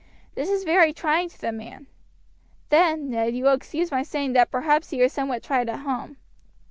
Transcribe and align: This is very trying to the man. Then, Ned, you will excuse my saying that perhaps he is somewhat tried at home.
This 0.33 0.49
is 0.49 0.63
very 0.63 0.93
trying 0.93 1.29
to 1.29 1.39
the 1.39 1.51
man. 1.51 1.85
Then, 2.69 3.11
Ned, 3.11 3.35
you 3.35 3.43
will 3.43 3.53
excuse 3.53 3.91
my 3.91 4.01
saying 4.01 4.33
that 4.33 4.49
perhaps 4.49 4.89
he 4.89 4.99
is 4.99 5.13
somewhat 5.13 5.43
tried 5.43 5.69
at 5.69 5.81
home. 5.81 6.17